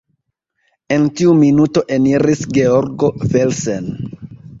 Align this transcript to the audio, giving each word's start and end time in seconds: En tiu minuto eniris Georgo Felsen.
En 0.95 1.03
tiu 1.19 1.33
minuto 1.41 1.83
eniris 1.97 2.41
Georgo 2.57 3.11
Felsen. 3.35 3.93